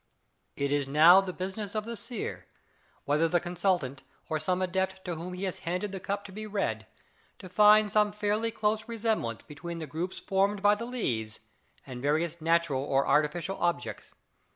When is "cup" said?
5.99-6.25